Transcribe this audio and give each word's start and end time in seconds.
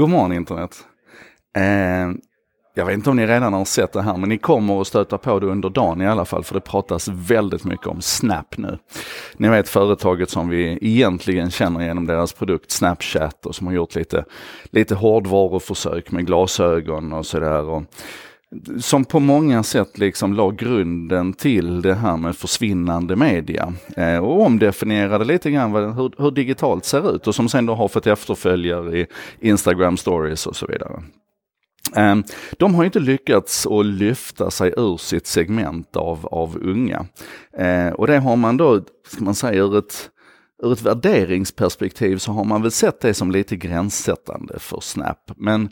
God 0.00 0.08
morgon 0.08 0.32
internet. 0.32 0.84
Eh, 1.56 1.62
jag 2.74 2.86
vet 2.86 2.94
inte 2.94 3.10
om 3.10 3.16
ni 3.16 3.26
redan 3.26 3.52
har 3.52 3.64
sett 3.64 3.92
det 3.92 4.02
här, 4.02 4.16
men 4.16 4.28
ni 4.28 4.38
kommer 4.38 4.80
att 4.80 4.86
stöta 4.86 5.18
på 5.18 5.40
det 5.40 5.46
under 5.46 5.70
dagen 5.70 6.02
i 6.02 6.06
alla 6.06 6.24
fall, 6.24 6.44
för 6.44 6.54
det 6.54 6.60
pratas 6.60 7.08
väldigt 7.08 7.64
mycket 7.64 7.86
om 7.86 8.00
Snap 8.00 8.58
nu. 8.58 8.78
Ni 9.36 9.48
vet 9.48 9.68
företaget 9.68 10.30
som 10.30 10.48
vi 10.48 10.78
egentligen 10.80 11.50
känner 11.50 11.84
genom 11.84 12.06
deras 12.06 12.32
produkt 12.32 12.70
Snapchat 12.70 13.46
och 13.46 13.54
som 13.54 13.66
har 13.66 13.74
gjort 13.74 13.94
lite, 13.94 14.24
lite 14.64 14.94
hårdvaruförsök 14.94 16.10
med 16.10 16.26
glasögon 16.26 17.12
och 17.12 17.26
sådär 17.26 17.84
som 18.80 19.04
på 19.04 19.20
många 19.20 19.62
sätt 19.62 19.98
liksom 19.98 20.34
la 20.34 20.50
grunden 20.50 21.32
till 21.32 21.82
det 21.82 21.94
här 21.94 22.16
med 22.16 22.36
försvinnande 22.36 23.16
media. 23.16 23.72
Eh, 23.96 24.18
och 24.18 24.40
omdefinierade 24.40 25.24
lite 25.24 25.50
grann 25.50 25.72
vad, 25.72 25.94
hur, 25.94 26.12
hur, 26.18 26.30
digitalt 26.30 26.84
ser 26.84 27.14
ut 27.14 27.26
och 27.26 27.34
som 27.34 27.48
sen 27.48 27.66
då 27.66 27.74
har 27.74 27.88
fått 27.88 28.06
efterföljare 28.06 28.98
i 28.98 29.06
Instagram 29.40 29.96
stories 29.96 30.46
och 30.46 30.56
så 30.56 30.66
vidare. 30.66 31.02
Eh, 31.96 32.16
de 32.58 32.74
har 32.74 32.84
inte 32.84 33.00
lyckats 33.00 33.66
att 33.66 33.86
lyfta 33.86 34.50
sig 34.50 34.74
ur 34.76 34.96
sitt 34.96 35.26
segment 35.26 35.96
av, 35.96 36.26
av 36.26 36.58
unga. 36.62 37.06
Eh, 37.58 37.88
och 37.88 38.06
det 38.06 38.18
har 38.18 38.36
man 38.36 38.56
då, 38.56 38.80
ska 39.08 39.24
man 39.24 39.34
säga, 39.34 39.62
ur 39.62 39.78
ett 39.78 40.10
ur 40.62 40.72
ett 40.72 40.82
värderingsperspektiv 40.82 42.16
så 42.16 42.32
har 42.32 42.44
man 42.44 42.62
väl 42.62 42.70
sett 42.70 43.00
det 43.00 43.14
som 43.14 43.30
lite 43.30 43.56
gränssättande 43.56 44.58
för 44.58 44.80
Snap. 44.80 45.30
Men 45.36 45.68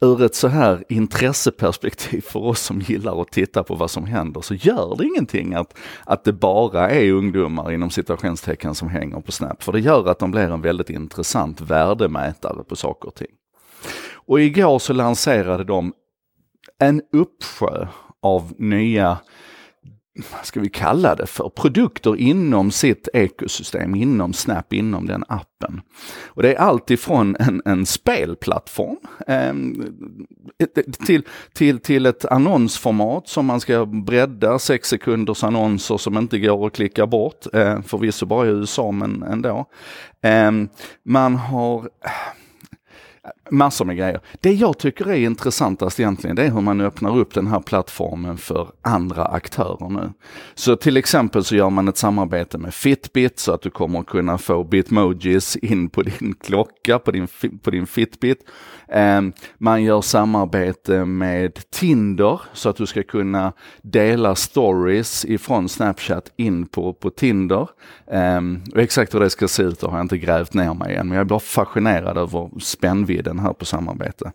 ur 0.00 0.22
ett 0.22 0.34
så 0.34 0.48
här 0.48 0.84
intresseperspektiv 0.88 2.20
för 2.20 2.40
oss 2.40 2.60
som 2.60 2.80
gillar 2.80 3.22
att 3.22 3.32
titta 3.32 3.62
på 3.62 3.74
vad 3.74 3.90
som 3.90 4.04
händer 4.04 4.40
så 4.40 4.54
gör 4.54 4.96
det 4.98 5.04
ingenting 5.04 5.54
att, 5.54 5.78
att 6.04 6.24
det 6.24 6.32
bara 6.32 6.90
är 6.90 7.12
ungdomar 7.12 7.72
inom 7.72 7.90
citationstecken 7.90 8.74
som 8.74 8.88
hänger 8.88 9.20
på 9.20 9.32
Snap. 9.32 9.62
För 9.62 9.72
det 9.72 9.80
gör 9.80 10.08
att 10.08 10.18
de 10.18 10.30
blir 10.30 10.50
en 10.50 10.62
väldigt 10.62 10.90
intressant 10.90 11.60
värdemätare 11.60 12.64
på 12.64 12.76
saker 12.76 13.08
och 13.08 13.14
ting. 13.14 13.30
Och 14.14 14.40
igår 14.40 14.78
så 14.78 14.92
lanserade 14.92 15.64
de 15.64 15.92
en 16.78 17.02
uppsjö 17.12 17.86
av 18.22 18.52
nya 18.58 19.18
vad 20.32 20.46
ska 20.46 20.60
vi 20.60 20.68
kalla 20.68 21.14
det 21.14 21.26
för, 21.26 21.48
produkter 21.48 22.16
inom 22.16 22.70
sitt 22.70 23.08
ekosystem, 23.12 23.94
inom 23.94 24.32
Snap, 24.32 24.72
inom 24.72 25.06
den 25.06 25.24
appen. 25.28 25.80
Och 26.26 26.42
det 26.42 26.54
är 26.54 26.58
allt 26.58 26.90
ifrån 26.90 27.36
en, 27.38 27.62
en 27.64 27.86
spelplattform 27.86 28.96
eh, 29.26 29.54
till, 31.06 31.22
till, 31.52 31.78
till 31.78 32.06
ett 32.06 32.24
annonsformat 32.24 33.28
som 33.28 33.46
man 33.46 33.60
ska 33.60 33.86
bredda, 33.86 34.58
sex 34.58 34.88
sekunders 34.88 35.44
annonser 35.44 35.96
som 35.96 36.18
inte 36.18 36.38
går 36.38 36.66
att 36.66 36.72
klicka 36.72 37.06
bort, 37.06 37.46
eh, 37.54 37.82
förvisso 37.82 38.26
bara 38.26 38.46
i 38.46 38.50
USA 38.50 38.90
men 38.90 39.22
ändå. 39.22 39.66
Eh, 40.22 40.50
man 41.04 41.36
har 41.36 41.88
Massor 43.50 43.84
med 43.84 43.96
grejer. 43.96 44.20
Det 44.40 44.52
jag 44.52 44.78
tycker 44.78 45.10
är 45.10 45.16
intressantast 45.16 46.00
egentligen, 46.00 46.36
det 46.36 46.42
är 46.42 46.50
hur 46.50 46.60
man 46.60 46.80
öppnar 46.80 47.16
upp 47.16 47.34
den 47.34 47.46
här 47.46 47.60
plattformen 47.60 48.38
för 48.38 48.68
andra 48.82 49.24
aktörer 49.24 49.88
nu. 49.90 50.12
Så 50.54 50.76
till 50.76 50.96
exempel 50.96 51.44
så 51.44 51.56
gör 51.56 51.70
man 51.70 51.88
ett 51.88 51.96
samarbete 51.96 52.58
med 52.58 52.74
Fitbit 52.74 53.38
så 53.38 53.52
att 53.52 53.62
du 53.62 53.70
kommer 53.70 54.00
att 54.00 54.06
kunna 54.06 54.38
få 54.38 54.64
Bitmojis 54.64 55.56
in 55.56 55.88
på 55.88 56.02
din 56.02 56.34
klocka, 56.40 56.98
på 56.98 57.10
din, 57.10 57.28
på 57.62 57.70
din 57.70 57.86
Fitbit. 57.86 58.38
Ehm, 58.88 59.32
man 59.58 59.82
gör 59.82 60.00
samarbete 60.00 61.04
med 61.04 61.70
Tinder 61.70 62.40
så 62.52 62.68
att 62.68 62.76
du 62.76 62.86
ska 62.86 63.02
kunna 63.02 63.52
dela 63.82 64.34
stories 64.34 65.24
ifrån 65.24 65.68
Snapchat 65.68 66.32
in 66.36 66.66
på, 66.66 66.92
på 66.92 67.10
Tinder. 67.10 67.68
Ehm, 68.10 68.62
och 68.72 68.80
exakt 68.80 69.14
hur 69.14 69.20
det 69.20 69.30
ska 69.30 69.48
se 69.48 69.62
ut 69.62 69.82
har 69.82 69.92
jag 69.92 70.04
inte 70.04 70.18
grävt 70.18 70.54
ner 70.54 70.74
mig 70.74 70.94
än, 70.94 71.08
men 71.08 71.18
jag 71.18 71.26
blir 71.26 71.38
fascinerad 71.38 72.18
över 72.18 72.50
spännvidden 72.60 73.17
här 73.26 73.52
på 73.52 73.64
samarbete. 73.64 74.32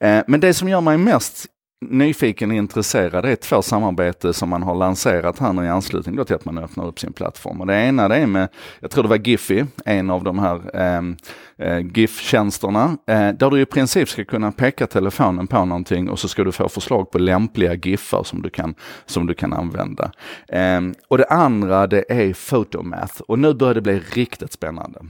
Eh, 0.00 0.22
men 0.26 0.40
det 0.40 0.54
som 0.54 0.68
gör 0.68 0.80
mig 0.80 0.98
mest 0.98 1.48
nyfiken 1.90 2.50
och 2.50 2.56
intresserad 2.56 3.24
är 3.24 3.36
två 3.36 3.62
samarbete 3.62 4.32
som 4.32 4.48
man 4.48 4.62
har 4.62 4.74
lanserat 4.74 5.38
här 5.38 5.52
nu 5.52 5.64
i 5.64 5.68
anslutning 5.68 6.24
till 6.24 6.34
att 6.34 6.44
man 6.44 6.58
öppnar 6.58 6.86
upp 6.86 7.00
sin 7.00 7.12
plattform. 7.12 7.60
Och 7.60 7.66
det 7.66 7.74
ena 7.74 8.08
det 8.08 8.16
är 8.16 8.26
med, 8.26 8.48
jag 8.80 8.90
tror 8.90 9.02
det 9.02 9.08
var 9.08 9.16
Giphy, 9.16 9.64
en 9.84 10.10
av 10.10 10.24
de 10.24 10.38
här 10.38 10.76
ehm, 10.76 11.16
eh, 11.58 11.78
GIF-tjänsterna, 11.78 12.96
eh, 13.06 13.28
där 13.28 13.50
du 13.50 13.60
i 13.60 13.66
princip 13.66 14.08
ska 14.08 14.24
kunna 14.24 14.52
peka 14.52 14.86
telefonen 14.86 15.46
på 15.46 15.64
någonting 15.64 16.10
och 16.10 16.18
så 16.18 16.28
ska 16.28 16.44
du 16.44 16.52
få 16.52 16.68
förslag 16.68 17.10
på 17.10 17.18
lämpliga 17.18 17.74
GIFar 17.74 18.22
som 18.22 18.42
du 18.42 18.50
kan, 18.50 18.74
som 19.06 19.26
du 19.26 19.34
kan 19.34 19.52
använda. 19.52 20.10
Eh, 20.48 20.80
och 21.08 21.18
det 21.18 21.26
andra 21.26 21.86
det 21.86 22.04
är 22.08 22.50
Photomath 22.50 23.20
och 23.20 23.38
nu 23.38 23.54
börjar 23.54 23.74
det 23.74 23.80
bli 23.80 24.00
riktigt 24.14 24.52
spännande. 24.52 25.00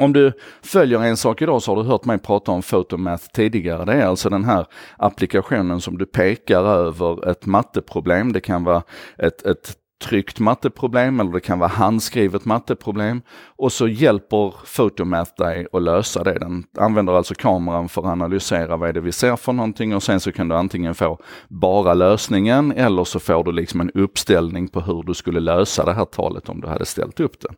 Om 0.00 0.12
du 0.12 0.32
följer 0.62 1.00
en 1.00 1.16
sak 1.16 1.42
idag 1.42 1.62
så 1.62 1.74
har 1.74 1.82
du 1.82 1.88
hört 1.88 2.04
mig 2.04 2.18
prata 2.18 2.52
om 2.52 2.62
Photomath 2.62 3.24
tidigare. 3.32 3.84
Det 3.84 3.92
är 3.92 4.06
alltså 4.06 4.30
den 4.30 4.44
här 4.44 4.66
applikationen 4.96 5.80
som 5.80 5.98
du 5.98 6.06
pekar 6.06 6.62
över 6.62 7.30
ett 7.30 7.46
matteproblem. 7.46 8.32
Det 8.32 8.40
kan 8.40 8.64
vara 8.64 8.82
ett, 9.18 9.46
ett 9.46 9.76
tryckt 9.98 10.40
matteproblem 10.40 11.20
eller 11.20 11.32
det 11.32 11.40
kan 11.40 11.58
vara 11.58 11.68
handskrivet 11.68 12.44
matteproblem. 12.44 13.22
Och 13.56 13.72
så 13.72 13.88
hjälper 13.88 14.54
Photomath 14.76 15.30
dig 15.36 15.66
att 15.72 15.82
lösa 15.82 16.24
det. 16.24 16.38
Den 16.38 16.64
använder 16.78 17.12
alltså 17.12 17.34
kameran 17.34 17.88
för 17.88 18.00
att 18.00 18.06
analysera 18.06 18.76
vad 18.76 18.88
är 18.88 18.92
det 18.92 19.00
vi 19.00 19.12
ser 19.12 19.36
för 19.36 19.52
någonting 19.52 19.94
och 19.94 20.02
sen 20.02 20.20
så 20.20 20.32
kan 20.32 20.48
du 20.48 20.54
antingen 20.54 20.94
få 20.94 21.18
bara 21.48 21.94
lösningen 21.94 22.72
eller 22.72 23.04
så 23.04 23.20
får 23.20 23.44
du 23.44 23.52
liksom 23.52 23.80
en 23.80 23.90
uppställning 23.90 24.68
på 24.68 24.80
hur 24.80 25.02
du 25.02 25.14
skulle 25.14 25.40
lösa 25.40 25.84
det 25.84 25.92
här 25.92 26.04
talet 26.04 26.48
om 26.48 26.60
du 26.60 26.68
hade 26.68 26.86
ställt 26.86 27.20
upp 27.20 27.40
det. 27.40 27.48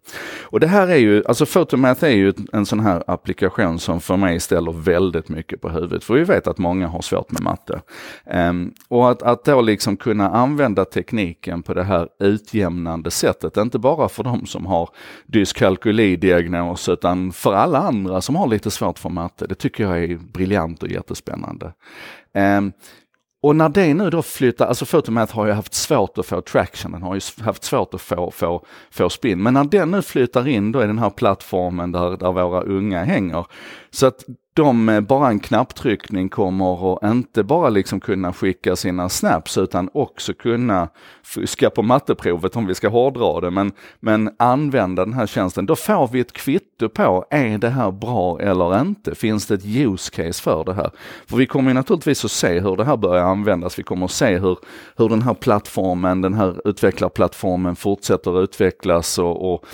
Och 0.43 0.61
det 0.61 0.67
här 0.67 0.89
är 0.89 0.97
ju, 0.97 1.25
alltså 1.27 1.47
Photomath 1.47 2.05
är 2.05 2.09
ju 2.09 2.33
en 2.53 2.67
sån 2.67 2.81
här 2.81 3.03
applikation 3.07 3.79
som 3.79 4.01
för 4.01 4.17
mig 4.17 4.41
ställer 4.41 4.73
väldigt 4.73 5.29
mycket 5.29 5.61
på 5.61 5.69
huvudet. 5.69 6.05
För 6.05 6.15
vi 6.15 6.25
vet 6.25 6.47
att 6.47 6.59
många 6.59 6.89
har 6.89 7.03
svårt 7.03 7.31
med 7.31 7.43
matte. 7.43 7.81
Um, 8.35 8.73
och 8.89 9.11
att, 9.11 9.23
att 9.23 9.45
då 9.45 9.61
liksom 9.61 9.97
kunna 9.97 10.31
använda 10.31 10.85
tekniken 10.85 11.63
på 11.63 11.75
det 11.75 11.85
här 11.85 12.09
utjämnande 12.31 13.11
sättet. 13.11 13.57
Inte 13.57 13.79
bara 13.79 14.09
för 14.09 14.25
de 14.25 14.47
som 14.47 14.67
har 14.67 14.89
dyskalkylidiagnos 15.27 16.89
utan 16.89 17.33
för 17.33 17.55
alla 17.55 17.79
andra 17.79 18.21
som 18.21 18.37
har 18.37 18.49
lite 18.49 18.71
svårt 18.71 18.99
för 18.99 19.09
matte. 19.09 19.47
Det 19.47 19.55
tycker 19.55 19.85
jag 19.85 20.05
är 20.05 20.17
briljant 20.17 20.83
och 20.83 20.89
jättespännande. 20.89 21.73
Um, 22.35 22.73
och 23.43 23.57
när 23.57 23.69
det 23.69 23.95
nu 23.95 24.11
då 24.11 24.23
flyttar, 24.23 24.67
alltså 24.67 24.87
Photomath 24.87 25.35
har 25.35 25.47
ju 25.47 25.53
haft 25.53 25.75
svårt 25.75 26.19
att 26.19 26.27
få 26.27 26.41
traction, 26.41 26.93
den 26.93 27.03
har 27.03 27.15
ju 27.15 27.21
haft 27.45 27.65
svårt 27.65 27.95
att 27.95 28.01
få, 28.01 28.31
få, 28.31 28.67
få 28.91 29.11
spin. 29.11 29.43
Men 29.43 29.55
när 29.55 29.65
den 29.65 29.91
nu 29.91 30.03
flyttar 30.03 30.49
in 30.49 30.73
då 30.73 30.83
i 30.83 30.87
den 30.87 30.99
här 30.99 31.11
plattformen 31.11 31.93
där, 31.93 32.17
där 32.17 32.33
våra 32.33 32.61
unga 32.61 33.05
hänger, 33.05 33.47
så 33.91 34.07
att 34.07 34.25
de 34.55 34.85
med 34.85 35.07
bara 35.07 35.29
en 35.29 35.41
knapptryckning 35.41 36.29
kommer 36.29 36.97
att 36.97 37.13
inte 37.13 37.43
bara 37.43 37.69
liksom 37.69 38.01
kunna 38.01 38.33
skicka 38.33 38.77
sina 38.77 39.09
snaps 39.09 39.59
utan 39.59 39.91
också 39.95 40.35
kunna 40.35 40.89
fuska 41.23 41.71
på 41.71 41.83
matteprovet 41.83 42.57
om 42.57 42.67
vi 42.67 42.75
ska 42.75 42.89
hårdra 42.89 43.41
det, 43.41 43.51
men, 43.51 43.73
men 44.01 44.31
använda 44.39 45.05
den 45.05 45.15
här 45.15 45.27
tjänsten. 45.27 45.67
Då 45.67 45.77
får 45.77 46.09
vi 46.09 46.21
ett 46.21 46.33
kvitto 46.33 46.89
på, 46.89 47.27
är 47.31 47.59
det 47.59 47.69
här 47.69 47.91
bra 47.91 48.41
eller 48.41 48.81
inte? 48.81 49.15
Finns 49.15 49.47
det 49.47 49.55
ett 49.55 49.65
use 49.65 50.11
case 50.11 50.43
för 50.43 50.65
det 50.65 50.75
här? 50.75 50.91
För 51.27 51.37
vi 51.37 51.47
kommer 51.47 51.75
naturligtvis 51.75 52.25
att 52.25 52.31
se 52.31 52.61
hur 52.61 52.77
det 52.77 52.85
här 52.85 52.97
börjar 52.97 53.25
användas. 53.25 53.79
Vi 53.79 53.83
kommer 53.83 54.05
att 54.05 54.11
se 54.11 54.39
hur, 54.39 54.59
hur 54.97 55.09
den 55.09 55.23
här 55.23 55.35
plattformen, 55.35 56.21
den 56.21 56.35
här 56.35 56.69
utvecklarplattformen 56.69 57.77
fortsätter 57.77 58.43
utvecklas 58.43 59.19
och, 59.19 59.55
och 59.55 59.67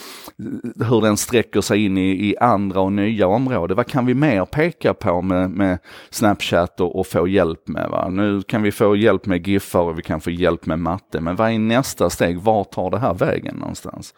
hur 0.88 1.00
den 1.00 1.16
sträcker 1.16 1.60
sig 1.60 1.84
in 1.84 1.98
i, 1.98 2.30
i 2.30 2.36
andra 2.36 2.80
och 2.80 2.92
nya 2.92 3.26
områden. 3.26 3.76
Vad 3.76 3.86
kan 3.86 4.06
vi 4.06 4.14
mer 4.14 4.44
peka 4.44 4.65
på 4.98 5.22
med, 5.22 5.50
med 5.50 5.78
Snapchat 6.10 6.80
och, 6.80 6.98
och, 6.98 7.06
få 7.06 7.28
hjälp 7.28 7.68
med? 7.68 7.90
Va? 7.90 8.08
Nu 8.08 8.42
kan 8.42 8.62
vi 8.62 8.72
få 8.72 8.96
hjälp 8.96 9.26
med 9.26 9.48
giffar 9.48 9.80
och 9.80 9.98
vi 9.98 10.02
kan 10.02 10.20
få 10.20 10.30
hjälp 10.30 10.66
med 10.66 10.78
matte, 10.78 11.20
men 11.20 11.36
vad 11.36 11.50
är 11.50 11.58
nästa 11.58 12.10
steg? 12.10 12.40
Var 12.40 12.64
tar 12.64 12.90
det 12.90 12.98
här 12.98 13.14
vägen 13.14 13.56
någonstans? 13.56 14.14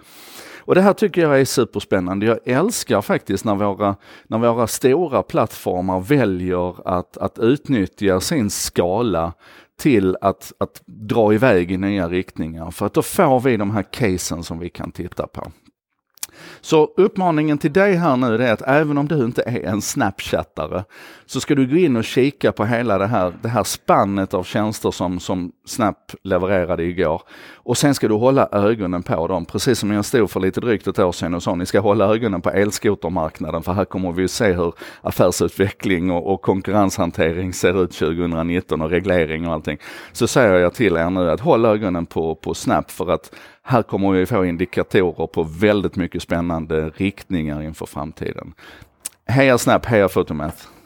Och 0.69 0.75
det 0.75 0.81
här 0.81 0.93
tycker 0.93 1.23
jag 1.23 1.41
är 1.41 1.45
superspännande. 1.45 2.27
Jag 2.27 2.39
älskar 2.45 3.03
faktiskt 3.03 3.45
när 3.45 3.55
våra, 3.55 3.97
när 4.27 4.39
våra 4.39 4.67
stora 4.67 5.23
plattformar 5.23 6.01
väljer 6.01 6.89
att, 6.89 7.17
att 7.17 7.39
utnyttja 7.39 8.21
sin 8.21 8.51
skala 8.51 9.33
till 9.81 10.17
att, 10.21 10.53
att 10.59 10.83
dra 10.87 11.35
iväg 11.35 11.73
i 11.73 11.77
nya 11.77 12.09
riktningar. 12.09 12.71
För 12.71 12.87
att 12.87 12.95
då 12.95 13.03
får 13.03 13.41
vi 13.41 13.57
de 13.57 13.71
här 13.71 13.83
casen 13.83 14.43
som 14.43 14.59
vi 14.59 14.69
kan 14.69 14.93
titta 14.93 15.27
på. 15.27 15.53
Så 16.61 16.91
uppmaningen 16.97 17.59
till 17.59 17.73
dig 17.73 17.95
här 17.95 18.17
nu 18.17 18.45
är 18.45 18.53
att 18.53 18.63
även 18.63 18.99
om 18.99 19.09
du 19.09 19.25
inte 19.25 19.43
är 19.43 19.65
en 19.65 19.83
snapchattare 19.83 20.85
så 21.27 21.41
ska 21.41 21.55
du 21.55 21.67
gå 21.67 21.77
in 21.77 21.97
och 21.97 22.05
kika 22.05 22.53
på 22.53 22.65
hela 22.65 22.99
det 22.99 23.07
här, 23.07 23.33
det 23.43 23.49
här 23.49 23.65
spannet 23.65 24.35
av 24.35 24.45
tjänster 24.45 24.91
som, 24.91 25.21
som 25.21 25.53
Snap 25.67 26.13
levererade 26.23 26.85
igår. 26.85 27.23
Och 27.55 27.79
sen 27.79 27.95
ska 27.95 28.09
du 28.09 28.15
hålla 28.15 28.49
ögonen 28.53 29.03
på 29.03 29.27
dem, 29.27 29.45
precis 29.45 29.79
som 29.79 29.91
jag 29.91 30.05
stod 30.05 30.31
för 30.31 30.41
lite 30.41 30.61
drygt 30.61 30.87
ett 30.87 30.99
år 30.99 31.13
sedan 31.13 31.35
och 31.35 31.43
sa 31.43 31.55
ni 31.55 31.67
ska 31.67 31.81
hålla 31.81 32.05
ögonen 32.15 32.41
på 32.41 32.51
elskotermarknaden 32.51 33.63
för 33.63 33.73
här 33.73 33.85
kommer 33.85 34.13
vi 34.13 34.25
att 34.25 34.31
se 34.31 34.53
hur 34.53 34.73
affärsutveckling 35.01 36.11
och, 36.11 36.33
och 36.33 36.43
konkurrenshantering 36.43 37.53
ser 37.53 37.83
ut 37.85 37.93
2019 37.93 38.83
och 38.83 38.91
reglering 38.91 39.49
och 39.49 39.53
allting. 39.53 39.79
Så 40.13 40.27
säger 40.27 40.55
jag 40.55 40.75
till 40.75 40.97
er 40.97 41.11
nu 41.11 41.31
att 41.31 41.41
håll 41.41 41.65
ögonen 41.65 42.07
på, 42.07 42.35
på 42.35 42.55
Snap 42.55 42.91
för 42.91 43.11
att 43.11 43.35
här 43.69 43.83
kommer 43.83 44.13
vi 44.13 44.27
få 44.27 44.45
indikatorer 44.45 45.27
på 45.27 45.43
väldigt 45.43 45.97
mycket 45.97 46.23
spännande 46.23 46.89
riktningar 46.89 47.63
inför 47.63 47.87
framtiden. 47.87 48.55
Heja 49.27 49.59
Snap, 49.59 49.87
heja 49.87 50.09
Photomath! 50.09 50.78